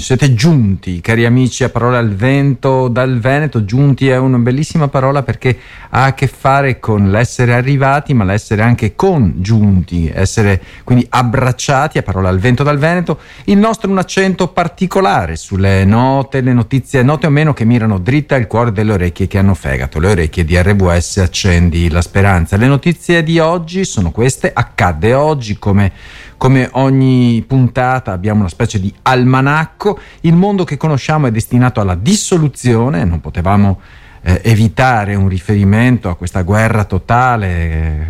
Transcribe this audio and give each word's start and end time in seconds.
siete 0.00 0.34
giunti, 0.34 1.00
cari 1.00 1.24
amici, 1.24 1.64
a 1.64 1.68
parole 1.68 1.96
al 1.96 2.14
vento 2.14 2.88
dal 2.88 3.18
Veneto. 3.18 3.64
Giunti 3.64 4.08
è 4.08 4.16
una 4.16 4.38
bellissima 4.38 4.88
parola 4.88 5.22
perché 5.22 5.58
ha 5.90 6.04
a 6.04 6.14
che 6.14 6.26
fare 6.26 6.78
con 6.78 7.10
l'essere 7.10 7.54
arrivati, 7.54 8.14
ma 8.14 8.24
l'essere 8.24 8.62
anche 8.62 8.94
congiunti, 8.94 10.10
essere 10.12 10.62
quindi 10.84 11.06
abbracciati 11.08 11.98
a 11.98 12.02
parole 12.02 12.28
al 12.28 12.38
vento 12.38 12.62
dal 12.62 12.78
Veneto. 12.78 13.18
Il 13.44 13.58
nostro 13.58 13.88
è 13.88 13.92
un 13.92 13.98
accento 13.98 14.48
particolare 14.48 15.36
sulle 15.36 15.84
note, 15.84 16.40
le 16.40 16.52
notizie, 16.52 17.02
note 17.02 17.26
o 17.26 17.30
meno 17.30 17.52
che 17.52 17.64
mirano 17.64 17.98
dritta 17.98 18.34
al 18.34 18.46
cuore 18.46 18.72
delle 18.72 18.92
orecchie 18.92 19.26
che 19.26 19.38
hanno 19.38 19.54
fegato. 19.54 19.98
Le 20.00 20.10
orecchie 20.10 20.44
di 20.44 20.60
RWS 20.60 21.18
accendi 21.18 21.88
la 21.90 22.02
speranza. 22.02 22.56
Le 22.56 22.66
notizie 22.66 23.22
di 23.22 23.38
oggi 23.38 23.84
sono 23.84 24.10
queste, 24.10 24.50
accadde 24.52 25.14
oggi 25.14 25.58
come 25.58 25.92
come 26.38 26.68
ogni 26.72 27.44
puntata 27.46 28.12
abbiamo 28.12 28.40
una 28.40 28.48
specie 28.48 28.80
di 28.80 28.94
almanacco, 29.02 29.98
il 30.20 30.34
mondo 30.34 30.64
che 30.64 30.76
conosciamo 30.76 31.26
è 31.26 31.30
destinato 31.32 31.80
alla 31.80 31.96
dissoluzione, 31.96 33.04
non 33.04 33.20
potevamo 33.20 33.80
eh, 34.22 34.40
evitare 34.44 35.16
un 35.16 35.28
riferimento 35.28 36.08
a 36.08 36.16
questa 36.16 36.42
guerra 36.42 36.84
totale 36.84 37.48
eh, 37.48 38.06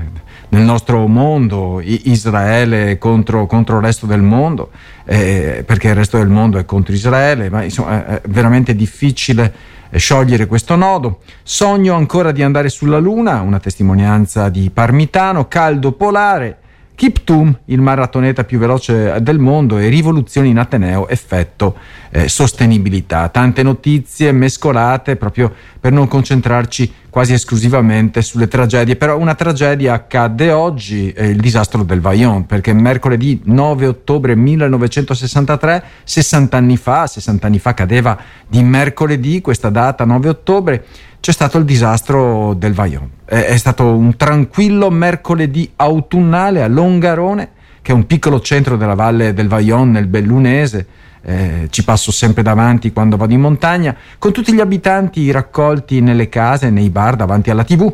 nel 0.50 0.62
nostro 0.62 1.06
mondo, 1.06 1.80
Israele 1.82 2.98
contro, 2.98 3.46
contro, 3.46 3.78
il 3.78 3.82
resto 3.82 4.04
del 4.04 4.22
mondo, 4.22 4.70
eh, 5.04 5.64
perché 5.66 5.88
il 5.88 5.94
resto 5.94 6.18
del 6.18 6.28
mondo 6.28 6.58
è 6.58 6.64
contro 6.66 6.92
Israele, 6.94 7.48
ma 7.48 7.62
insomma 7.62 8.06
è 8.06 8.20
veramente 8.28 8.74
difficile 8.74 9.52
eh, 9.88 9.98
sciogliere 9.98 10.46
questo 10.46 10.76
nodo. 10.76 11.20
Sogno 11.42 11.94
ancora 11.94 12.30
di 12.30 12.42
andare 12.42 12.68
sulla 12.68 12.98
Luna, 12.98 13.40
una 13.40 13.58
testimonianza 13.58 14.50
di 14.50 14.70
Parmitano, 14.70 15.48
caldo 15.48 15.92
polare 15.92 16.58
Kiptum, 16.98 17.56
il 17.66 17.80
maratoneta 17.80 18.42
più 18.42 18.58
veloce 18.58 19.18
del 19.20 19.38
mondo, 19.38 19.78
e 19.78 19.88
rivoluzioni 19.88 20.48
in 20.48 20.58
Ateneo, 20.58 21.06
effetto 21.06 21.76
eh, 22.10 22.28
sostenibilità. 22.28 23.28
Tante 23.28 23.62
notizie 23.62 24.32
mescolate 24.32 25.14
proprio 25.14 25.54
per 25.78 25.92
non 25.92 26.08
concentrarci 26.08 26.92
quasi 27.10 27.32
esclusivamente 27.32 28.22
sulle 28.22 28.48
tragedie, 28.48 28.96
però 28.96 29.16
una 29.16 29.34
tragedia 29.34 29.94
accadde 29.94 30.50
oggi, 30.52 31.10
eh, 31.12 31.28
il 31.28 31.40
disastro 31.40 31.82
del 31.82 32.00
Vaillon, 32.00 32.46
perché 32.46 32.72
mercoledì 32.72 33.40
9 33.44 33.86
ottobre 33.86 34.34
1963, 34.34 35.82
60 36.04 36.56
anni 36.56 36.76
fa, 36.76 37.06
60 37.06 37.46
anni 37.46 37.58
fa 37.58 37.74
cadeva 37.74 38.18
di 38.46 38.62
mercoledì 38.62 39.40
questa 39.40 39.70
data 39.70 40.04
9 40.04 40.28
ottobre, 40.28 40.84
c'è 41.20 41.32
stato 41.32 41.58
il 41.58 41.64
disastro 41.64 42.54
del 42.54 42.74
Vaillon. 42.74 43.10
È, 43.24 43.34
è 43.34 43.56
stato 43.56 43.84
un 43.84 44.16
tranquillo 44.16 44.90
mercoledì 44.90 45.70
autunnale 45.76 46.62
a 46.62 46.68
Longarone, 46.68 47.50
che 47.82 47.92
è 47.92 47.94
un 47.94 48.06
piccolo 48.06 48.40
centro 48.40 48.76
della 48.76 48.94
valle 48.94 49.32
del 49.32 49.48
Vaillon 49.48 49.90
nel 49.90 50.06
Bellunese. 50.06 50.86
Eh, 51.22 51.66
ci 51.70 51.84
passo 51.84 52.10
sempre 52.12 52.42
davanti 52.42 52.92
quando 52.92 53.16
vado 53.16 53.32
in 53.32 53.40
montagna, 53.40 53.96
con 54.18 54.32
tutti 54.32 54.52
gli 54.52 54.60
abitanti 54.60 55.30
raccolti 55.30 56.00
nelle 56.00 56.28
case, 56.28 56.70
nei 56.70 56.90
bar 56.90 57.16
davanti 57.16 57.50
alla 57.50 57.64
TV 57.64 57.92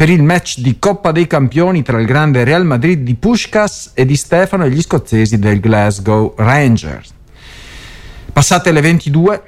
per 0.00 0.08
il 0.08 0.22
match 0.22 0.60
di 0.60 0.78
Coppa 0.78 1.12
dei 1.12 1.26
Campioni 1.26 1.82
tra 1.82 2.00
il 2.00 2.06
grande 2.06 2.42
Real 2.42 2.64
Madrid 2.64 3.02
di 3.02 3.16
Pushkas 3.16 3.90
e 3.92 4.06
di 4.06 4.16
Stefano 4.16 4.64
e 4.64 4.70
gli 4.70 4.80
scozzesi 4.80 5.38
del 5.38 5.60
Glasgow 5.60 6.32
Rangers. 6.38 7.12
Passate 8.32 8.72
le 8.72 8.80
22, 8.80 9.42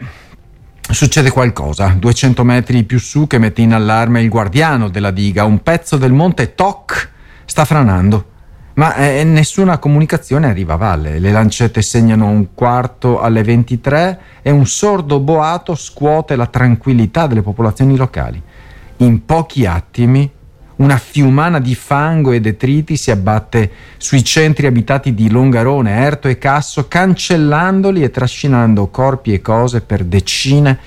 succede 0.91 1.31
qualcosa. 1.31 1.97
200 1.99 2.45
metri 2.45 2.85
più 2.85 2.99
su 2.99 3.27
che 3.27 3.39
mette 3.39 3.63
in 3.63 3.73
allarme 3.73 4.21
il 4.21 4.29
guardiano 4.29 4.91
della 4.91 5.11
diga. 5.11 5.45
Un 5.45 5.63
pezzo 5.63 5.97
del 5.97 6.13
monte 6.13 6.55
Toc 6.55 7.11
sta 7.47 7.65
franando. 7.65 8.32
Ma 8.75 8.95
eh, 8.95 9.25
nessuna 9.25 9.79
comunicazione 9.79 10.49
arriva 10.49 10.75
a 10.75 10.79
valle. 10.79 11.19
Le 11.19 11.31
lancette 11.31 11.83
segnano 11.83 12.29
un 12.29 12.55
quarto 12.55 13.21
alle 13.21 13.43
23 13.43 14.21
e 14.43 14.51
un 14.51 14.67
sordo 14.67 15.21
boato 15.21 15.75
scuote 15.75 16.37
la 16.37 16.47
tranquillità 16.47 17.27
delle 17.27 17.43
popolazioni 17.43 17.97
locali. 17.97 18.41
In 18.99 19.25
pochi 19.27 19.67
attimi 19.67 20.31
una 20.77 20.97
fiumana 20.97 21.61
di 21.61 21.75
fango 21.75 22.33
e 22.33 22.41
detriti 22.41 22.97
si 22.97 23.11
abbatte 23.11 23.71
sui 23.99 24.25
centri 24.25 24.67
abitati 24.67 25.15
di 25.15 25.31
Longarone, 25.31 25.99
Erto 25.99 26.29
e 26.29 26.39
Casso, 26.39 26.89
cancellandoli 26.89 28.03
e 28.03 28.11
trascinando 28.11 28.89
corpi 28.89 29.35
e 29.35 29.43
cose 29.43 29.83
per 29.83 30.03
decine 30.05 30.79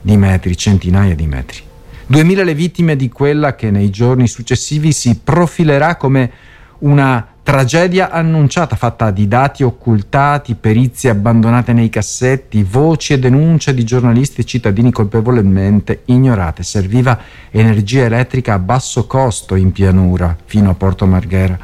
di 0.00 0.16
metri, 0.16 0.56
centinaia 0.56 1.14
di 1.14 1.26
metri. 1.26 1.60
Duemila 2.06 2.44
le 2.44 2.54
vittime 2.54 2.94
di 2.94 3.08
quella 3.08 3.54
che 3.54 3.70
nei 3.70 3.90
giorni 3.90 4.28
successivi 4.28 4.92
si 4.92 5.20
profilerà 5.22 5.96
come 5.96 6.30
una 6.78 7.31
tragedia 7.52 8.08
annunciata 8.08 8.76
fatta 8.76 9.10
di 9.10 9.28
dati 9.28 9.62
occultati, 9.62 10.54
perizie 10.54 11.10
abbandonate 11.10 11.74
nei 11.74 11.90
cassetti, 11.90 12.62
voci 12.62 13.12
e 13.12 13.18
denunce 13.18 13.74
di 13.74 13.84
giornalisti 13.84 14.40
e 14.40 14.44
cittadini 14.44 14.90
colpevolmente 14.90 16.00
ignorate. 16.06 16.62
Serviva 16.62 17.18
energia 17.50 18.04
elettrica 18.04 18.54
a 18.54 18.58
basso 18.58 19.06
costo 19.06 19.54
in 19.54 19.70
pianura 19.70 20.34
fino 20.46 20.70
a 20.70 20.74
Porto 20.74 21.04
Marghera. 21.04 21.58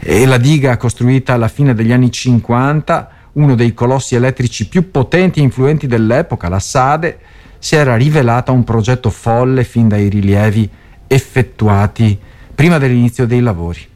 E 0.00 0.26
la 0.26 0.36
diga 0.36 0.76
costruita 0.76 1.34
alla 1.34 1.46
fine 1.46 1.74
degli 1.74 1.92
anni 1.92 2.10
50, 2.10 3.10
uno 3.34 3.54
dei 3.54 3.72
colossi 3.72 4.16
elettrici 4.16 4.66
più 4.66 4.90
potenti 4.90 5.38
e 5.38 5.44
influenti 5.44 5.86
dell'epoca, 5.86 6.48
la 6.48 6.58
Sade, 6.58 7.18
si 7.56 7.76
era 7.76 7.94
rivelata 7.94 8.50
un 8.50 8.64
progetto 8.64 9.10
folle 9.10 9.62
fin 9.62 9.86
dai 9.86 10.08
rilievi 10.08 10.68
effettuati 11.06 12.18
prima 12.52 12.78
dell'inizio 12.78 13.28
dei 13.28 13.40
lavori 13.40 13.89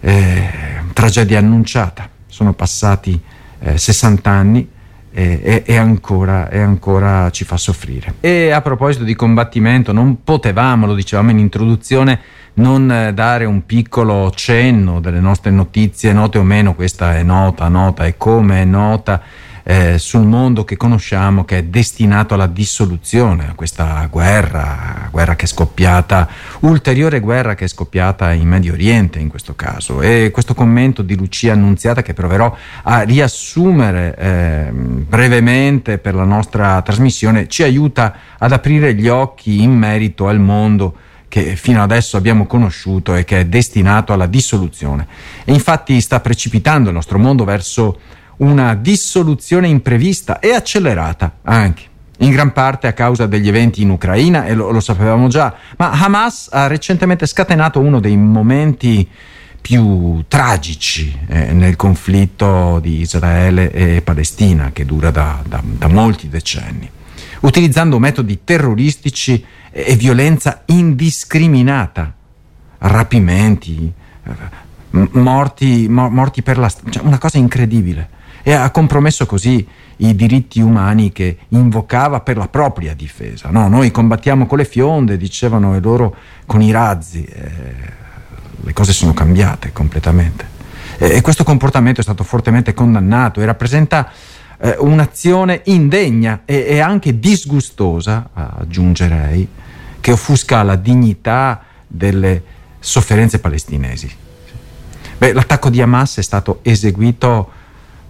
eh, 0.00 0.50
tragedia 0.92 1.38
annunciata. 1.38 2.08
Sono 2.26 2.52
passati 2.52 3.20
eh, 3.60 3.78
60 3.78 4.30
anni 4.30 4.68
e, 5.10 5.62
e, 5.66 5.76
ancora, 5.76 6.48
e, 6.48 6.60
ancora, 6.60 7.30
ci 7.30 7.44
fa 7.44 7.56
soffrire. 7.56 8.14
E 8.20 8.50
a 8.50 8.60
proposito 8.60 9.04
di 9.04 9.14
combattimento, 9.14 9.92
non 9.92 10.22
potevamo, 10.22 10.86
lo 10.86 10.94
dicevamo 10.94 11.30
in 11.30 11.38
introduzione, 11.38 12.20
non 12.54 12.90
eh, 12.90 13.12
dare 13.14 13.44
un 13.44 13.66
piccolo 13.66 14.30
cenno 14.34 15.00
delle 15.00 15.20
nostre 15.20 15.50
notizie, 15.50 16.12
note 16.12 16.38
o 16.38 16.42
meno, 16.42 16.74
questa 16.74 17.16
è 17.16 17.22
nota, 17.22 17.68
nota 17.68 18.04
e 18.04 18.16
come 18.16 18.62
è 18.62 18.64
nota 18.64 19.20
eh, 19.70 19.98
sul 19.98 20.24
mondo 20.24 20.64
che 20.64 20.78
conosciamo 20.78 21.44
che 21.44 21.58
è 21.58 21.62
destinato 21.62 22.32
alla 22.32 22.46
dissoluzione, 22.46 23.48
a 23.50 23.54
questa 23.54 24.08
guerra, 24.10 25.08
guerra 25.10 25.36
che 25.36 25.44
è 25.44 25.46
scoppiata, 25.46 26.26
ulteriore 26.60 27.20
guerra 27.20 27.54
che 27.54 27.66
è 27.66 27.68
scoppiata 27.68 28.32
in 28.32 28.48
Medio 28.48 28.72
Oriente 28.72 29.18
in 29.18 29.28
questo 29.28 29.54
caso. 29.54 30.00
E 30.00 30.30
questo 30.32 30.54
commento 30.54 31.02
di 31.02 31.14
Lucia 31.18 31.52
Annunziata 31.52 32.00
che 32.00 32.14
proverò 32.14 32.56
a 32.84 33.02
riassumere 33.02 34.16
eh, 34.16 34.70
brevemente 34.72 35.98
per 35.98 36.14
la 36.14 36.24
nostra 36.24 36.80
trasmissione 36.80 37.46
ci 37.46 37.62
aiuta 37.62 38.14
ad 38.38 38.52
aprire 38.52 38.94
gli 38.94 39.08
occhi 39.08 39.62
in 39.62 39.72
merito 39.72 40.28
al 40.28 40.40
mondo 40.40 40.94
che 41.28 41.56
fino 41.56 41.82
adesso 41.82 42.16
abbiamo 42.16 42.46
conosciuto 42.46 43.14
e 43.14 43.24
che 43.24 43.40
è 43.40 43.44
destinato 43.44 44.14
alla 44.14 44.24
dissoluzione. 44.24 45.06
E 45.44 45.52
infatti 45.52 46.00
sta 46.00 46.20
precipitando 46.20 46.88
il 46.88 46.94
nostro 46.94 47.18
mondo 47.18 47.44
verso 47.44 48.16
una 48.38 48.74
dissoluzione 48.74 49.68
imprevista 49.68 50.38
e 50.38 50.52
accelerata 50.52 51.38
anche 51.42 51.86
in 52.18 52.30
gran 52.30 52.52
parte 52.52 52.86
a 52.86 52.92
causa 52.92 53.26
degli 53.26 53.48
eventi 53.48 53.82
in 53.82 53.90
Ucraina, 53.90 54.44
e 54.44 54.54
lo, 54.54 54.70
lo, 54.70 54.80
sapevamo 54.80 55.28
già, 55.28 55.54
ma 55.76 55.90
Hamas 55.90 56.48
ha 56.50 56.66
recentemente 56.66 57.26
scatenato 57.26 57.78
uno 57.78 58.00
dei 58.00 58.16
momenti 58.16 59.08
più 59.60 60.24
tragici 60.26 61.16
eh, 61.28 61.52
nel 61.52 61.76
conflitto 61.76 62.80
di 62.80 63.00
Israele 63.00 63.70
e 63.70 64.02
Palestina, 64.02 64.70
che 64.72 64.84
dura 64.84 65.10
da, 65.10 65.40
da, 65.46 65.62
da 65.62 65.86
molti 65.86 66.28
decenni, 66.28 66.90
utilizzando 67.40 68.00
metodi 68.00 68.40
terroristici 68.42 69.44
e, 69.70 69.84
e 69.86 69.94
violenza 69.94 70.62
indiscriminata, 70.66 72.12
rapimenti, 72.78 73.92
eh, 74.24 74.30
morti, 74.90 75.86
mo, 75.88 76.08
morti 76.08 76.42
per 76.42 76.58
la 76.58 76.68
strada, 76.68 76.90
cioè 76.90 77.04
una 77.04 77.18
cosa 77.18 77.38
incredibile 77.38 78.16
e 78.48 78.54
ha 78.54 78.70
compromesso 78.70 79.26
così 79.26 79.66
i 79.96 80.14
diritti 80.14 80.58
umani 80.60 81.12
che 81.12 81.36
invocava 81.48 82.20
per 82.20 82.38
la 82.38 82.48
propria 82.48 82.94
difesa. 82.94 83.50
No, 83.50 83.68
noi 83.68 83.90
combattiamo 83.90 84.46
con 84.46 84.56
le 84.56 84.64
fionde, 84.64 85.18
dicevano 85.18 85.74
e 85.74 85.80
loro 85.80 86.16
con 86.46 86.62
i 86.62 86.70
razzi. 86.70 87.22
Eh, 87.24 87.74
le 88.62 88.72
cose 88.72 88.94
sono 88.94 89.12
cambiate 89.12 89.70
completamente. 89.74 90.48
E, 90.96 91.16
e, 91.16 91.20
questo 91.20 91.44
comportamento 91.44 92.00
è 92.00 92.02
stato 92.02 92.24
fortemente 92.24 92.72
condannato 92.72 93.42
e 93.42 93.44
rappresenta 93.44 94.10
eh, 94.58 94.76
un'azione 94.78 95.60
indegna 95.64 96.40
e, 96.46 96.64
e 96.68 96.80
anche 96.80 97.18
disgustosa, 97.18 98.30
aggiungerei, 98.32 99.46
che 100.00 100.10
offusca 100.10 100.62
la 100.62 100.76
dignità 100.76 101.64
delle 101.86 102.42
sofferenze 102.78 103.40
palestinesi. 103.40 104.10
Beh, 105.18 105.34
l'attacco 105.34 105.68
di 105.68 105.82
Hamas 105.82 106.16
è 106.16 106.22
stato 106.22 106.60
eseguito 106.62 107.56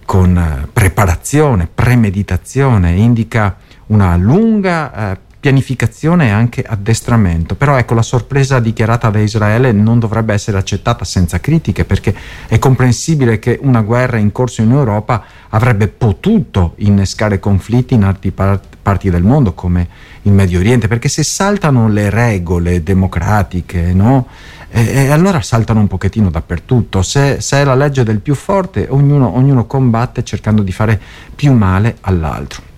con 0.09 0.35
eh, 0.35 0.67
preparazione, 0.73 1.69
premeditazione, 1.71 2.93
indica 2.93 3.57
una 3.89 4.15
lunga 4.15 5.11
eh, 5.11 5.17
pianificazione 5.39 6.27
e 6.27 6.31
anche 6.31 6.61
addestramento. 6.61 7.55
Però 7.55 7.77
ecco, 7.77 7.93
la 7.93 8.01
sorpresa 8.01 8.59
dichiarata 8.59 9.09
da 9.09 9.19
Israele 9.19 9.71
non 9.71 9.99
dovrebbe 9.99 10.33
essere 10.33 10.57
accettata 10.57 11.05
senza 11.05 11.39
critiche, 11.39 11.85
perché 11.85 12.13
è 12.47 12.59
comprensibile 12.59 13.39
che 13.39 13.57
una 13.61 13.81
guerra 13.81 14.17
in 14.17 14.31
corso 14.31 14.61
in 14.61 14.71
Europa 14.71 15.23
avrebbe 15.49 15.87
potuto 15.87 16.73
innescare 16.77 17.39
conflitti 17.39 17.93
in 17.93 18.03
altri 18.03 18.31
par- 18.31 18.59
parti 18.81 19.09
del 19.09 19.23
mondo, 19.23 19.53
come 19.53 19.87
il 20.23 20.33
Medio 20.33 20.59
Oriente, 20.59 20.87
perché 20.87 21.07
se 21.07 21.23
saltano 21.23 21.87
le 21.87 22.09
regole 22.09 22.83
democratiche, 22.83 23.93
no? 23.93 24.27
E, 24.71 25.09
allora 25.09 25.41
saltano 25.41 25.79
un 25.79 25.87
pochettino 25.87 26.29
dappertutto. 26.29 27.01
Se, 27.01 27.39
se, 27.39 27.57
è 27.57 27.63
la 27.63 27.75
legge 27.75 28.03
del 28.03 28.19
più 28.19 28.35
forte, 28.35 28.87
ognuno, 28.89 29.35
ognuno 29.35 29.65
combatte 29.65 30.23
cercando 30.23 30.61
di 30.61 30.71
fare 30.71 30.99
più 31.33 31.53
male 31.53 31.97
all'altro. 32.01 32.68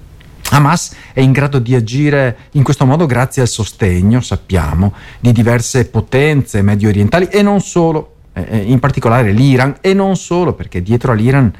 Hamas 0.51 0.95
è 1.13 1.21
in 1.21 1.31
grado 1.31 1.59
di 1.59 1.75
agire 1.75 2.37
in 2.51 2.63
questo 2.63 2.85
modo 2.85 3.05
grazie 3.05 3.41
al 3.41 3.47
sostegno, 3.47 4.19
sappiamo, 4.21 4.93
di 5.19 5.31
diverse 5.31 5.87
potenze 5.87 6.61
medio 6.61 6.89
orientali 6.89 7.27
e 7.27 7.41
non 7.41 7.61
solo, 7.61 8.15
eh, 8.33 8.45
eh 8.49 8.57
in 8.57 8.79
particolare 8.79 9.31
l'Iran 9.31 9.77
e 9.81 9.93
non 9.93 10.15
solo, 10.17 10.53
perché 10.53 10.81
dietro 10.81 11.13
all'Iran 11.13 11.51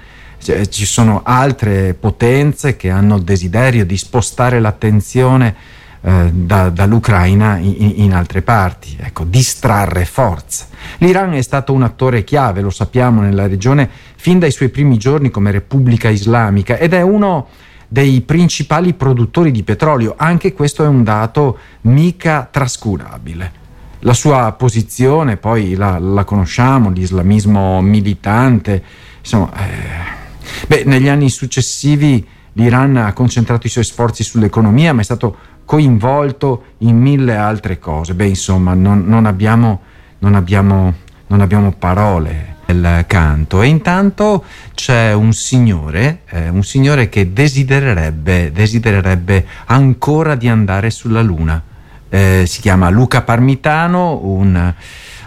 eh, 0.46 0.68
ci 0.68 0.86
sono 0.86 1.22
altre 1.24 1.94
potenze 1.94 2.76
che 2.76 2.90
hanno 2.90 3.16
il 3.16 3.24
desiderio 3.24 3.86
di 3.86 3.96
spostare 3.96 4.60
l'attenzione 4.60 5.56
eh, 6.02 6.30
da, 6.34 6.70
dall'Ucraina 6.70 7.58
in, 7.58 7.94
in, 7.98 8.14
altre 8.14 8.42
parti, 8.42 8.98
ecco, 9.00 9.24
distrarre 9.24 10.04
forze. 10.04 10.66
L'Iran 10.98 11.34
è 11.34 11.42
stato 11.42 11.72
un 11.72 11.84
attore 11.84 12.26
chiave, 12.26 12.60
lo 12.60 12.72
sappiamo, 12.72 13.22
nella 13.22 13.48
regione 13.48 13.90
fin 14.16 14.38
dai 14.38 14.52
suoi 14.52 14.70
primi 14.70 14.98
giorni 14.98 15.30
come 15.30 15.52
Repubblica 15.52 16.10
Islamica 16.10 16.78
ed 16.78 16.94
è 16.94 17.02
uno 17.02 17.48
dei 17.92 18.22
principali 18.22 18.94
produttori 18.94 19.52
di 19.52 19.64
petrolio. 19.64 20.14
Anche 20.16 20.54
questo 20.54 20.86
è 20.86 20.88
un 20.88 21.04
dato 21.04 21.58
mica 21.82 22.48
trascurabile. 22.50 23.60
La 24.00 24.14
sua 24.14 24.50
posizione, 24.54 25.36
poi 25.36 25.76
la, 25.76 26.00
la 26.00 26.24
conosciamo, 26.24 26.90
l'islamismo 26.90 27.82
militante, 27.82 28.82
insomma, 29.20 29.52
eh, 29.56 30.68
beh, 30.68 30.84
negli 30.86 31.10
anni 31.10 31.30
successivi 31.30 32.26
l'Iran 32.54 32.96
ha 32.96 33.12
concentrato 33.12 33.68
i 33.68 33.70
suoi 33.70 33.84
sforzi 33.84 34.24
sull'economia, 34.24 34.94
ma 34.94 35.02
è 35.02 35.04
stato 35.04 35.36
coinvolto 35.66 36.64
in 36.78 36.98
mille 36.98 37.36
altre 37.36 37.78
cose. 37.78 38.14
Beh, 38.14 38.28
insomma, 38.28 38.74
non, 38.74 39.04
non, 39.06 39.26
abbiamo, 39.26 39.82
non, 40.20 40.36
abbiamo, 40.36 40.94
non 41.28 41.42
abbiamo 41.42 41.74
parole 41.74 42.60
del 42.71 43.03
canto 43.07 43.62
e 43.62 43.68
intanto 43.68 44.44
c'è 44.73 45.13
un 45.13 45.33
signore, 45.33 46.21
eh, 46.29 46.50
un 46.50 46.63
signore 46.63 47.09
che 47.09 47.33
desidererebbe, 47.33 48.51
desidererebbe 48.51 49.45
ancora 49.65 50.35
di 50.35 50.47
andare 50.47 50.89
sulla 50.89 51.21
Luna. 51.21 51.62
Eh, 52.09 52.44
si 52.45 52.62
chiama 52.62 52.89
Luca 52.89 53.21
Parmitano, 53.21 54.19
un, 54.23 54.73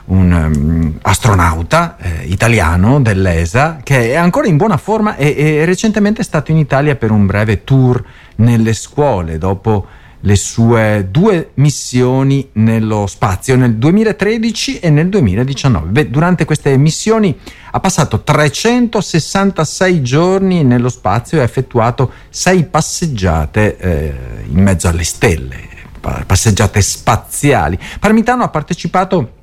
un 0.07 0.33
um, 0.33 0.99
astronauta 1.03 1.97
eh, 1.99 2.25
italiano 2.25 3.01
dell'ESA 3.01 3.81
che 3.83 4.13
è 4.13 4.17
ancora 4.17 4.49
in 4.49 4.57
buona 4.57 4.77
forma 4.77 5.17
e, 5.17 5.35
e 5.37 5.65
recentemente 5.65 6.21
è 6.21 6.25
stato 6.25 6.51
in 6.51 6.59
Italia 6.59 6.97
per 6.97 7.11
un 7.11 7.25
breve 7.25 7.65
tour 7.65 8.03
nelle 8.37 8.75
scuole 8.75 9.39
dopo 9.39 9.87
le 10.25 10.37
sue 10.37 11.09
due 11.11 11.51
missioni 11.55 12.49
nello 12.53 13.07
spazio 13.07 13.57
nel 13.57 13.77
2013 13.77 14.79
e 14.79 14.91
nel 14.91 15.09
2019. 15.09 15.89
Beh, 15.89 16.11
durante 16.11 16.45
queste 16.47 16.77
missioni 16.79 17.39
ha 17.71 17.81
passato 17.81 18.23
366 18.23 20.03
giorni 20.03 20.65
nello 20.65 20.89
spazio 20.89 21.39
e 21.39 21.41
ha 21.41 21.45
effettuato 21.45 22.13
sei 22.31 22.65
passeggiate 22.65 23.77
eh, 23.77 24.15
in 24.49 24.63
mezzo 24.63 24.89
alle 24.89 25.05
stelle, 25.05 25.69
passeggiate 26.01 26.81
spaziali. 26.81 27.79
Parmitano 28.01 28.45
ha 28.45 28.49
partecipato 28.49 29.43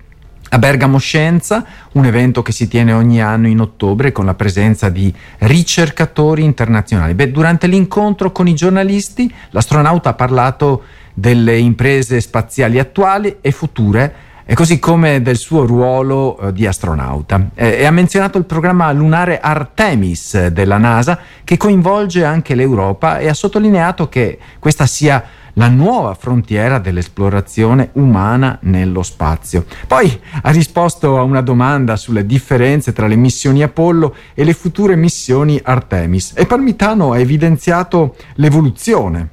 a 0.53 0.57
Bergamo 0.57 0.98
Scienza, 0.98 1.65
un 1.94 2.06
evento 2.06 2.42
che 2.42 2.51
si 2.51 2.68
tiene 2.68 2.92
ogni 2.92 3.21
anno 3.21 3.48
in 3.48 3.62
ottobre 3.62 4.12
con 4.12 4.25
la 4.25 4.33
presenza 4.33 4.89
di 4.89 5.13
ricercatori 5.39 6.44
internazionali. 6.44 7.13
Beh, 7.13 7.31
durante 7.31 7.68
l'incontro 7.68 8.33
con 8.33 8.50
i 8.50 8.53
giornalisti 8.53 9.33
l'astronauta 9.51 10.09
ha 10.09 10.13
parlato 10.13 10.83
delle 11.13 11.57
imprese 11.57 12.19
spaziali 12.19 12.80
attuali 12.80 13.38
e 13.39 13.51
future 13.51 14.13
e 14.44 14.53
così 14.53 14.77
come 14.80 15.21
del 15.21 15.38
suo 15.38 15.65
ruolo 15.65 16.38
eh, 16.38 16.51
di 16.51 16.68
astronauta. 16.68 17.51
Eh, 17.53 17.77
e 17.80 17.86
ha 17.86 17.92
menzionato 17.92 18.38
il 18.38 18.44
programma 18.44 18.92
lunare 18.92 19.39
Artemis 19.39 20.48
della 20.48 20.77
NASA 20.77 21.18
che 21.45 21.56
coinvolge 21.56 22.25
anche 22.25 22.56
l'Europa 22.56 23.19
e 23.19 23.30
ha 23.30 23.33
sottolineato 23.33 24.09
che 24.09 24.38
questa 24.59 24.86
sia 24.86 25.24
la 25.53 25.68
nuova 25.68 26.13
frontiera 26.13 26.80
dell'esplorazione 26.80 27.89
umana 27.94 28.57
nello 28.62 29.03
spazio. 29.03 29.65
Poi 29.88 30.19
ha 30.42 30.50
risposto 30.51 31.18
a 31.18 31.24
una 31.24 31.42
domanda 31.42 31.95
sulle 31.95 32.25
differenze 32.25 32.94
tra 32.94 33.07
le 33.07 33.15
missioni 33.15 33.63
Apollo 33.63 34.15
e 34.33 34.44
le 34.44 34.53
future 34.53 34.95
missioni 34.95 35.59
Artemis 35.62 36.33
e 36.36 36.45
Parmitano 36.45 37.12
ha 37.12 37.19
evidenziato 37.19 38.15
l'evoluzione 38.36 39.30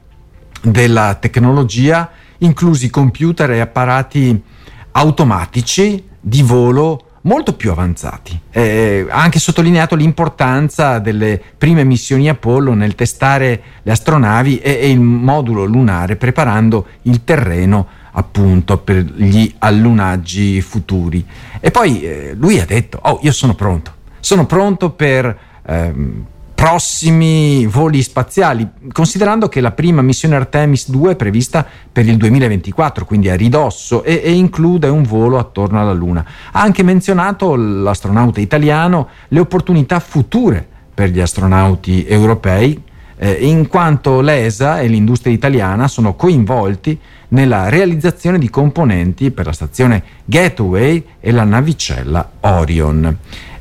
della 0.62 1.14
tecnologia, 1.14 2.10
inclusi 2.38 2.90
computer 2.90 3.50
e 3.52 3.60
apparati 3.60 4.42
automatici 4.92 6.04
di 6.20 6.42
volo 6.42 7.07
molto 7.28 7.52
più 7.52 7.70
avanzati. 7.70 8.40
Eh, 8.50 9.06
ha 9.08 9.20
anche 9.20 9.38
sottolineato 9.38 9.94
l'importanza 9.94 10.98
delle 10.98 11.40
prime 11.58 11.84
missioni 11.84 12.28
Apollo 12.28 12.72
nel 12.72 12.94
testare 12.94 13.62
le 13.82 13.92
astronavi 13.92 14.58
e, 14.58 14.78
e 14.80 14.90
il 14.90 14.98
modulo 14.98 15.64
lunare, 15.64 16.16
preparando 16.16 16.86
il 17.02 17.22
terreno 17.24 17.86
appunto 18.12 18.78
per 18.78 19.04
gli 19.04 19.54
allunaggi 19.58 20.60
futuri. 20.62 21.24
E 21.60 21.70
poi 21.70 22.02
eh, 22.02 22.34
lui 22.34 22.58
ha 22.58 22.64
detto, 22.64 22.98
oh 23.02 23.20
io 23.22 23.32
sono 23.32 23.54
pronto, 23.54 23.92
sono 24.18 24.46
pronto 24.46 24.90
per... 24.90 25.38
Ehm, 25.66 26.26
prossimi 26.58 27.66
voli 27.66 28.02
spaziali, 28.02 28.68
considerando 28.90 29.48
che 29.48 29.60
la 29.60 29.70
prima 29.70 30.02
missione 30.02 30.34
Artemis 30.34 30.90
2 30.90 31.12
è 31.12 31.14
prevista 31.14 31.64
per 31.92 32.04
il 32.04 32.16
2024, 32.16 33.04
quindi 33.04 33.30
a 33.30 33.36
ridosso, 33.36 34.02
e, 34.02 34.20
e, 34.24 34.32
include 34.32 34.88
un 34.88 35.04
volo 35.04 35.38
attorno 35.38 35.80
alla 35.80 35.92
Luna. 35.92 36.24
Ha 36.50 36.60
anche 36.60 36.82
menzionato 36.82 37.54
l'astronauta 37.54 38.40
italiano 38.40 39.06
le 39.28 39.38
opportunità 39.38 40.00
future 40.00 40.66
per 40.92 41.10
gli 41.10 41.20
astronauti 41.20 42.04
europei, 42.08 42.82
eh, 43.18 43.30
in 43.34 43.68
quanto 43.68 44.20
l'ESA 44.20 44.80
e 44.80 44.88
l'industria 44.88 45.32
italiana 45.32 45.86
sono 45.86 46.16
coinvolti 46.16 46.98
nella 47.28 47.68
realizzazione 47.68 48.36
di 48.36 48.50
componenti 48.50 49.30
per 49.30 49.46
la 49.46 49.52
stazione 49.52 50.02
Gateway 50.24 51.04
e 51.20 51.30
la 51.30 51.44
navicella 51.44 52.30
Orion. 52.40 53.16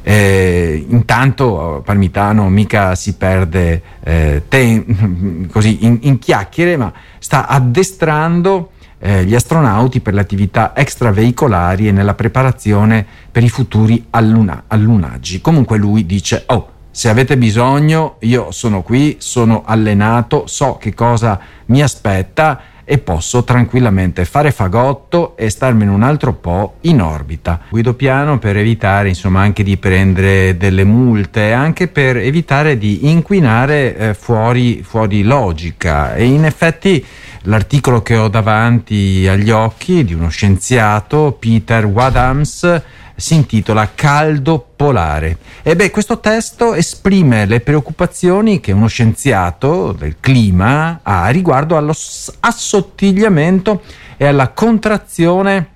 Eh, 0.09 0.85
intanto 0.87 1.81
Parmitano 1.83 2.47
mica 2.47 2.95
si 2.95 3.15
perde 3.15 3.81
eh, 4.01 4.43
ten, 4.47 5.49
così 5.51 5.83
in, 5.83 5.97
in, 6.03 6.17
chiacchiere, 6.17 6.77
ma 6.77 6.93
sta 7.19 7.45
addestrando 7.45 8.71
eh, 8.99 9.25
gli 9.25 9.35
astronauti 9.35 9.99
per 9.99 10.13
le 10.13 10.21
attività 10.21 10.73
extraveicolari 10.73 11.89
e 11.89 11.91
nella 11.91 12.13
preparazione 12.13 13.05
per 13.29 13.43
i 13.43 13.49
futuri 13.49 14.05
alluna, 14.11 14.63
allunaggi. 14.67 15.41
Comunque 15.41 15.77
lui 15.77 16.05
dice, 16.05 16.43
oh, 16.45 16.69
se 16.89 17.09
avete 17.09 17.37
bisogno, 17.37 18.15
io 18.19 18.51
sono 18.51 18.83
qui, 18.83 19.17
sono 19.19 19.63
allenato, 19.65 20.47
so 20.47 20.77
che 20.77 20.93
cosa 20.93 21.37
mi 21.65 21.81
aspetta 21.81 22.61
e 22.89 22.99
posso 22.99 23.43
tranquillamente 23.43 24.23
fare 24.23 24.49
fagotto 24.51 25.35
e 25.35 25.49
starmene 25.49 25.91
un 25.91 26.03
altro 26.03 26.31
po' 26.31 26.75
in 26.81 27.01
orbita. 27.01 27.59
Guido 27.67 27.95
piano 27.95 28.39
per 28.39 28.55
evitare 28.55 29.09
insomma 29.09 29.41
anche 29.41 29.61
di 29.61 29.75
prendere 29.75 30.55
delle 30.55 30.85
multe, 30.85 31.51
anche 31.51 31.89
per 31.89 32.15
evitare 32.15 32.77
di 32.77 33.09
inquinare 33.09 33.97
eh, 33.97 34.13
fuori, 34.13 34.83
fuori 34.83 35.23
logica 35.23 36.15
e 36.15 36.23
in 36.23 36.45
effetti 36.45 37.05
l'articolo 37.41 38.01
che 38.01 38.15
ho 38.15 38.29
davanti 38.29 39.27
agli 39.27 39.49
occhi 39.49 40.05
di 40.05 40.13
uno 40.13 40.29
scienziato, 40.29 41.35
Peter 41.37 41.85
Wadams, 41.85 42.81
si 43.19 43.33
intitola 43.33 43.93
Caldo 43.95 44.63
polare. 44.75 45.39
E 45.63 45.75
beh, 45.75 45.89
questo 45.89 46.19
testo 46.19 46.75
esprime 46.75 47.47
le 47.47 47.61
preoccupazioni 47.61 48.59
che 48.59 48.71
uno 48.71 48.85
scienziato 48.87 49.91
del 49.91 50.17
clima 50.19 50.99
ha 51.01 51.27
riguardo 51.29 51.77
all'assottigliamento 51.77 53.81
e 54.17 54.27
alla 54.27 54.49
contrazione 54.49 55.69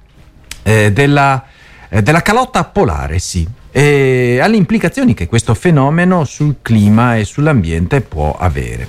eh, 0.62 0.92
della, 0.92 1.44
eh, 1.90 2.04
della 2.04 2.22
calotta 2.22 2.64
polare, 2.66 3.18
sì, 3.18 3.44
e 3.72 4.38
alle 4.40 4.58
implicazioni 4.58 5.16
che 5.16 5.28
questo 5.28 5.56
fenomeno 5.56 6.26
sul 6.26 6.58
clima 6.62 7.18
e 7.18 7.26
sull'ambiente 7.26 8.02
può 8.02 8.38
avere. 8.38 8.88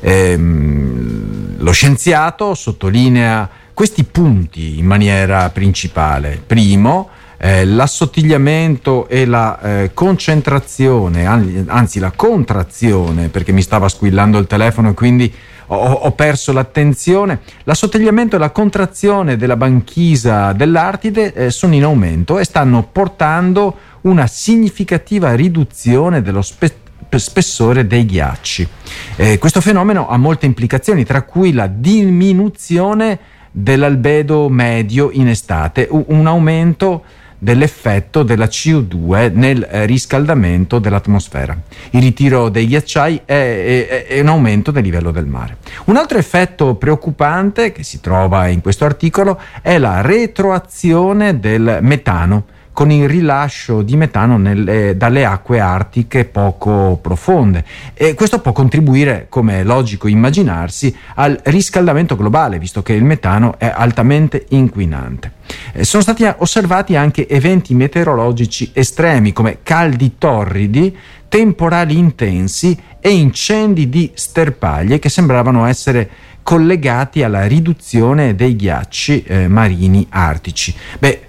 Ehm, 0.00 1.56
lo 1.58 1.72
scienziato 1.72 2.54
sottolinea 2.54 3.48
questi 3.72 4.04
punti 4.04 4.78
in 4.78 4.84
maniera 4.86 5.48
principale. 5.50 6.40
Primo, 6.44 7.10
eh, 7.38 7.64
l'assottigliamento 7.64 9.08
e 9.08 9.26
la 9.26 9.60
eh, 9.60 9.90
concentrazione, 9.92 11.26
anzi 11.26 11.98
la 11.98 12.12
contrazione, 12.12 13.28
perché 13.28 13.52
mi 13.52 13.62
stava 13.62 13.88
squillando 13.88 14.38
il 14.38 14.46
telefono 14.46 14.90
e 14.90 14.94
quindi 14.94 15.32
ho, 15.66 15.92
ho 15.92 16.12
perso 16.12 16.52
l'attenzione. 16.52 17.40
L'assottigliamento 17.64 18.36
e 18.36 18.38
la 18.38 18.50
contrazione 18.50 19.36
della 19.36 19.56
banchisa 19.56 20.52
dell'Artide 20.52 21.32
eh, 21.32 21.50
sono 21.50 21.74
in 21.74 21.84
aumento 21.84 22.38
e 22.38 22.44
stanno 22.44 22.88
portando 22.90 23.76
una 24.02 24.26
significativa 24.26 25.34
riduzione 25.34 26.22
dello 26.22 26.42
spettacolo 26.42 26.84
spessore 27.18 27.86
dei 27.86 28.04
ghiacci. 28.04 28.68
Eh, 29.16 29.38
questo 29.38 29.60
fenomeno 29.60 30.08
ha 30.08 30.16
molte 30.16 30.44
implicazioni, 30.44 31.04
tra 31.04 31.22
cui 31.22 31.52
la 31.52 31.66
diminuzione 31.66 33.18
dell'albedo 33.50 34.48
medio 34.48 35.10
in 35.12 35.28
estate, 35.28 35.88
un 35.90 36.26
aumento 36.26 37.04
dell'effetto 37.38 38.22
della 38.22 38.46
CO2 38.46 39.32
nel 39.34 39.66
riscaldamento 39.84 40.78
dell'atmosfera. 40.78 41.56
Il 41.90 42.02
ritiro 42.02 42.48
dei 42.48 42.66
ghiacciai 42.66 43.22
è, 43.24 44.18
un 44.20 44.28
aumento 44.28 44.70
del 44.70 44.82
livello 44.82 45.10
del 45.10 45.26
mare. 45.26 45.58
Un 45.84 45.96
altro 45.96 46.18
effetto 46.18 46.74
preoccupante 46.74 47.72
che 47.72 47.82
si 47.82 48.00
trova 48.00 48.48
in 48.48 48.60
questo 48.60 48.84
articolo 48.84 49.40
è 49.62 49.78
la 49.78 50.00
retroazione 50.00 51.38
del 51.38 51.78
metano 51.82 52.54
con 52.76 52.90
il 52.90 53.08
rilascio 53.08 53.80
di 53.80 53.96
metano 53.96 54.36
nelle, 54.36 54.98
dalle 54.98 55.24
acque 55.24 55.60
artiche 55.60 56.26
poco 56.26 56.98
profonde. 57.00 57.64
E 57.94 58.12
questo 58.12 58.40
può 58.40 58.52
contribuire, 58.52 59.28
come 59.30 59.60
è 59.60 59.64
logico 59.64 60.08
immaginarsi, 60.08 60.94
al 61.14 61.40
riscaldamento 61.44 62.16
globale, 62.16 62.58
visto 62.58 62.82
che 62.82 62.92
il 62.92 63.02
metano 63.02 63.54
è 63.56 63.72
altamente 63.74 64.44
inquinante. 64.50 65.32
Eh, 65.72 65.84
sono 65.84 66.02
stati 66.02 66.30
osservati 66.36 66.96
anche 66.96 67.26
eventi 67.26 67.72
meteorologici 67.72 68.72
estremi 68.74 69.32
come 69.32 69.60
caldi 69.62 70.16
torridi, 70.18 70.94
temporali 71.28 71.96
intensi 71.96 72.78
e 73.00 73.08
incendi 73.08 73.88
di 73.88 74.10
sterpaglie 74.12 74.98
che 74.98 75.08
sembravano 75.08 75.64
essere 75.64 76.10
collegati 76.42 77.22
alla 77.22 77.46
riduzione 77.46 78.34
dei 78.34 78.54
ghiacci 78.54 79.22
eh, 79.22 79.48
marini 79.48 80.06
artici. 80.10 80.74
Beh, 80.98 81.20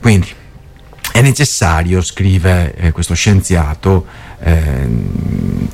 quindi 0.00 0.36
è 1.18 1.20
necessario, 1.20 2.00
scrive 2.00 2.72
eh, 2.76 2.92
questo 2.92 3.12
scienziato, 3.12 4.06
eh, 4.38 4.88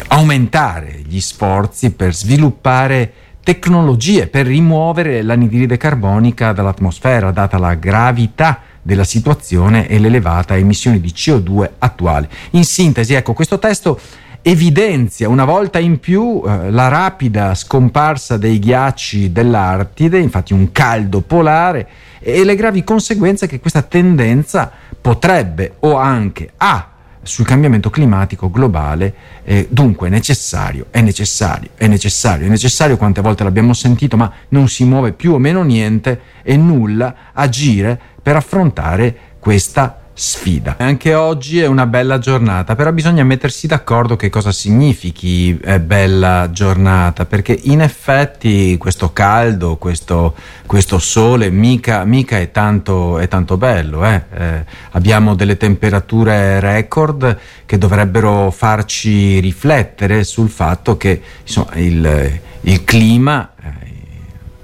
aumentare 0.09 1.03
gli 1.07 1.21
sforzi 1.21 1.91
per 1.91 2.15
sviluppare 2.15 3.13
tecnologie 3.43 4.27
per 4.27 4.47
rimuovere 4.47 5.21
l'anidride 5.21 5.77
carbonica 5.77 6.53
dall'atmosfera, 6.53 7.31
data 7.31 7.59
la 7.59 7.75
gravità 7.75 8.61
della 8.81 9.05
situazione 9.05 9.87
e 9.87 9.99
l'elevata 9.99 10.57
emissione 10.57 10.99
di 10.99 11.13
CO2 11.15 11.73
attuale. 11.79 12.27
In 12.53 12.65
sintesi, 12.65 13.13
ecco, 13.13 13.35
questo 13.35 13.59
testo 13.59 14.01
evidenzia 14.41 15.29
una 15.29 15.45
volta 15.45 15.79
in 15.79 16.01
più 16.01 16.43
eh, 16.47 16.71
la 16.71 16.89
rapida 16.89 17.55
scomparsa 17.55 18.39
dei 18.39 18.59
ghiacci 18.59 19.31
dell'Artide, 19.31 20.19
infatti 20.19 20.55
un 20.55 20.73
caldo 20.73 21.21
polare, 21.21 21.87
e 22.19 22.43
le 22.45 22.55
gravi 22.55 22.83
conseguenze 22.83 23.47
che 23.47 23.61
questa 23.61 23.83
tendenza 23.83 24.73
potrebbe 25.05 25.75
o 25.81 25.97
anche 25.97 26.51
ha 26.57 26.93
sul 27.21 27.45
cambiamento 27.45 27.91
climatico 27.91 28.51
globale, 28.51 29.15
eh, 29.45 29.69
dunque 29.71 30.07
è 30.07 30.11
necessario, 30.11 30.87
è 30.89 31.03
necessario, 31.03 31.69
è 31.75 31.87
necessario, 31.87 32.47
è 32.47 32.49
necessario, 32.49 32.97
quante 32.97 33.21
volte 33.21 33.45
l'abbiamo 33.45 33.75
sentito, 33.75 34.17
ma 34.17 34.33
non 34.49 34.67
si 34.67 34.85
muove 34.85 35.13
più 35.13 35.35
o 35.35 35.39
meno 35.39 35.63
niente 35.63 36.21
e 36.43 36.57
nulla 36.57 37.15
agire 37.35 38.01
per 38.23 38.37
affrontare 38.37 39.15
questa 39.41 40.04
sfida. 40.17 40.77
Anche 40.79 41.13
oggi 41.15 41.61
è 41.61 41.67
una 41.67 41.87
bella 41.87 42.19
giornata, 42.19 42.77
però 42.77 42.93
bisogna 42.93 43.25
mettersi 43.25 43.67
d'accordo 43.67 44.15
che 44.15 44.31
cosa 44.31 44.53
significhi 44.53 45.59
eh, 45.63 45.81
bella 45.81 46.51
giornata, 46.53 47.27
perché 47.27 47.59
in 47.65 47.81
effetti 47.81 48.77
questo 48.79 49.13
caldo, 49.13 49.77
questo, 49.77 50.35
questo 50.67 51.01
sole 51.01 51.51
mica, 51.51 52.05
mica 52.05 52.39
è, 52.39 52.53
tanto, 52.53 53.19
è, 53.19 53.27
tanto, 53.27 53.57
bello. 53.57 54.05
Eh? 54.07 54.23
Eh, 54.33 54.65
abbiamo 54.93 55.35
delle 55.35 55.57
temperature 55.57 56.61
record 56.61 57.39
che 57.67 57.77
dovrebbero 57.77 58.53
farci 58.53 59.41
riflettere 59.41 60.23
sul 60.23 60.49
fatto 60.49 60.97
che 60.97 61.21
insomma, 61.43 61.75
il, 61.75 62.41
il, 62.61 62.85
clima 62.85 63.51
eh, 63.61 63.69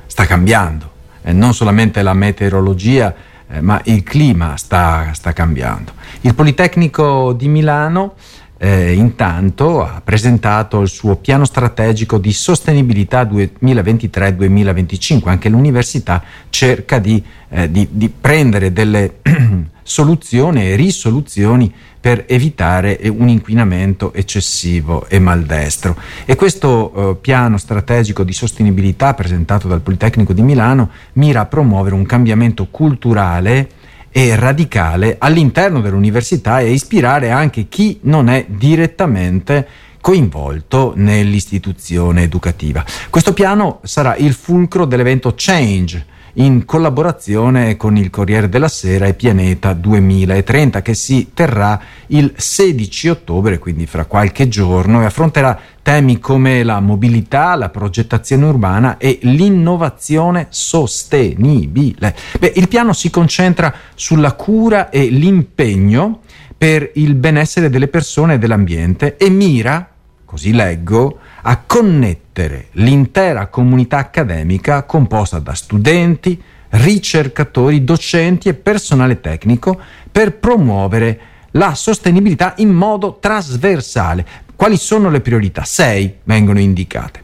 sta 0.07 0.26
cambiando, 0.26 0.88
non 1.33 1.54
solamente 1.54 2.02
la 2.02 2.14
meteorologia, 2.14 3.12
ma 3.59 3.80
il 3.85 4.04
clima 4.04 4.57
sta, 4.57 5.12
sta, 5.12 5.33
cambiando. 5.33 5.92
Il 6.21 6.35
Politecnico 6.35 7.33
di 7.33 7.49
Milano 7.49 8.14
eh, 8.62 8.93
intanto 8.93 9.83
ha 9.83 10.02
presentato 10.05 10.83
il 10.83 10.88
suo 10.88 11.17
piano 11.17 11.47
strategico 11.47 12.19
di 12.19 12.31
sostenibilità 12.31 13.23
2023-2025, 13.23 15.31
anche 15.31 15.49
l'università 15.49 16.23
cerca 16.50 16.99
di, 16.99 17.25
eh, 17.49 17.71
di, 17.71 17.88
di 17.90 18.11
prendere 18.11 18.71
delle 18.71 19.21
soluzioni 19.83 20.67
e 20.67 20.76
risoluzioni 20.76 21.73
per 21.99 22.26
evitare 22.29 23.00
un 23.09 23.29
inquinamento 23.29 24.12
eccessivo 24.12 25.07
e 25.09 25.19
maldestro. 25.19 25.97
E 26.26 26.37
questo 26.37 26.93
eh, 26.93 27.17
piano 27.17 27.57
strategico 27.57 28.25
di 28.25 28.35
sostenibilità 28.35 29.14
presentato 29.14 29.69
dal 29.69 29.81
Politecnico 29.81 30.35
di 30.35 30.43
Milano 30.43 30.90
mira 31.14 31.40
a 31.40 31.47
promuovere 31.47 31.95
un 31.95 32.05
cambiamento 32.05 32.67
culturale 32.71 33.80
e 34.12 34.35
radicale 34.37 35.17
all'interno 35.19 35.81
dell'università 35.81 36.61
e 36.61 36.73
ispirare 36.73 37.31
anche 37.31 37.69
chi 37.69 38.00
non 38.02 38.29
è 38.29 38.47
direttamente 38.49 39.67
coinvolto 40.00 40.95
nell'istituzione 40.97 42.23
educativa. 42.23 42.85
Questo 43.11 43.33
piano 43.33 43.81
sarà 43.83 44.17
il 44.17 44.33
fulcro 44.33 44.85
dell'evento 44.85 45.35
Change, 45.37 46.07
in 46.35 46.65
collaborazione 46.65 47.77
con 47.77 47.97
il 47.97 48.11
Corriere 48.11 48.49
della 48.49 48.69
Sera 48.69 49.07
e 49.07 49.15
Pianeta 49.15 49.73
2030 49.73 50.83
che 50.83 50.95
si 50.95 51.31
terrà 51.35 51.81
il 52.09 52.33
16 52.37 53.09
ottobre, 53.09 53.59
quindi 53.59 53.87
fra 53.87 54.05
qualche 54.05 54.49
giorno, 54.49 55.03
e 55.03 55.07
affronterà 55.07 55.59
temi 55.83 56.19
come 56.19 56.63
la 56.63 56.81
mobilità, 56.81 57.55
la 57.57 57.69
progettazione 57.69 58.47
urbana 58.47 58.97
e 58.99 59.19
l'innovazione 59.23 60.47
sostenibile. 60.51 62.15
Beh, 62.39 62.53
il 62.57 62.69
piano 62.69 62.93
si 62.93 63.11
concentra 63.11 63.75
sulla 63.95 64.33
cura 64.33 64.91
e 64.91 65.07
l'impegno 65.07 66.21
per 66.57 66.91
il 66.95 67.15
benessere 67.15 67.71
delle 67.71 67.89
persone 67.89 68.35
e 68.35 68.39
dell'ambiente 68.39 69.17
e 69.17 69.31
mira, 69.31 69.89
così 70.25 70.53
leggo, 70.53 71.19
a 71.43 71.57
connettere 71.67 72.30
l'intera 72.73 73.47
comunità 73.49 73.99
accademica 73.99 74.85
composta 74.85 75.39
da 75.39 75.55
studenti, 75.55 76.41
ricercatori, 76.71 77.85
docenti 77.85 78.49
e 78.49 78.55
personale 78.55 79.21
tecnico 79.21 79.81
per 80.11 80.39
promuovere 80.39 81.21
la 81.53 81.75
sostenibilità 81.75 82.55
in 82.59 82.71
modo 82.71 83.19
trasversale. 83.21 84.27
Quali 84.55 84.77
sono 84.77 85.11
le 85.11 85.21
priorità? 85.21 85.65
Sei 85.65 86.17
vengono 86.25 86.61
indicate. 86.61 87.21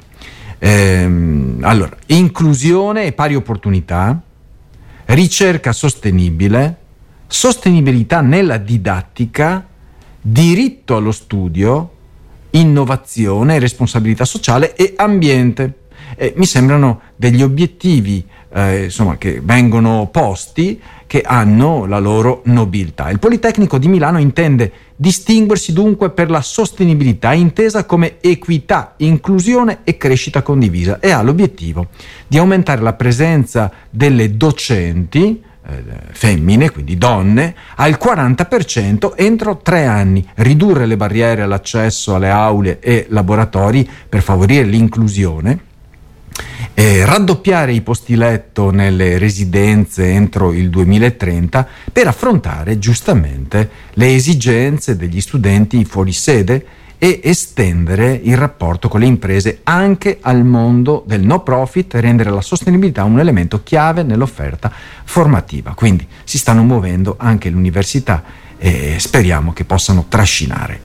Ehm, 0.58 1.58
allora, 1.62 1.96
inclusione 2.06 3.04
e 3.04 3.12
pari 3.12 3.34
opportunità, 3.34 4.20
ricerca 5.06 5.72
sostenibile, 5.72 6.76
sostenibilità 7.26 8.20
nella 8.20 8.56
didattica, 8.56 9.66
diritto 10.20 10.96
allo 10.96 11.12
studio, 11.12 11.90
innovazione, 12.50 13.58
responsabilità 13.58 14.24
sociale 14.24 14.74
e 14.74 14.94
ambiente. 14.96 15.80
Eh, 16.16 16.34
mi 16.36 16.46
sembrano 16.46 17.00
degli 17.16 17.42
obiettivi 17.42 18.24
eh, 18.52 18.84
insomma, 18.84 19.16
che 19.18 19.40
vengono 19.42 20.08
posti 20.10 20.80
che 21.06 21.22
hanno 21.22 21.86
la 21.86 21.98
loro 21.98 22.42
nobiltà. 22.46 23.10
Il 23.10 23.18
Politecnico 23.18 23.78
di 23.78 23.88
Milano 23.88 24.18
intende 24.18 24.72
distinguersi 24.96 25.72
dunque 25.72 26.10
per 26.10 26.30
la 26.30 26.40
sostenibilità 26.40 27.32
intesa 27.32 27.84
come 27.84 28.16
equità, 28.20 28.94
inclusione 28.98 29.80
e 29.84 29.96
crescita 29.96 30.42
condivisa 30.42 30.98
e 30.98 31.10
ha 31.10 31.22
l'obiettivo 31.22 31.88
di 32.26 32.38
aumentare 32.38 32.80
la 32.80 32.94
presenza 32.94 33.70
delle 33.90 34.36
docenti 34.36 35.42
eh, 35.68 35.82
femmine, 36.12 36.70
quindi 36.70 36.96
donne, 36.96 37.54
al 37.76 37.98
40% 38.00 39.12
entro 39.16 39.58
tre 39.58 39.86
anni, 39.86 40.26
ridurre 40.36 40.86
le 40.86 40.96
barriere 40.96 41.42
all'accesso 41.42 42.14
alle 42.14 42.30
aule 42.30 42.78
e 42.80 43.06
laboratori 43.08 43.88
per 44.08 44.22
favorire 44.22 44.64
l'inclusione, 44.64 45.60
eh, 46.74 47.06
raddoppiare 47.06 47.72
i 47.72 47.80
posti 47.80 48.16
letto 48.16 48.70
nelle 48.70 49.16
residenze 49.16 50.10
entro 50.10 50.52
il 50.52 50.68
2030 50.68 51.66
per 51.90 52.06
affrontare 52.06 52.78
giustamente 52.78 53.70
le 53.94 54.14
esigenze 54.14 54.94
degli 54.94 55.20
studenti 55.22 55.84
fuori 55.86 56.12
sede 56.12 56.66
e 56.98 57.20
estendere 57.22 58.18
il 58.22 58.36
rapporto 58.36 58.88
con 58.88 59.00
le 59.00 59.06
imprese 59.06 59.60
anche 59.64 60.18
al 60.20 60.44
mondo 60.44 61.04
del 61.06 61.22
no 61.22 61.42
profit 61.42 61.94
e 61.94 62.00
rendere 62.00 62.30
la 62.30 62.40
sostenibilità 62.40 63.04
un 63.04 63.20
elemento 63.20 63.62
chiave 63.62 64.02
nell'offerta 64.02 64.72
formativa. 65.04 65.74
Quindi 65.74 66.06
si 66.24 66.38
stanno 66.38 66.62
muovendo 66.62 67.16
anche 67.18 67.50
le 67.50 67.56
università 67.56 68.22
e 68.58 68.96
speriamo 68.98 69.52
che 69.52 69.64
possano 69.64 70.06
trascinare 70.08 70.74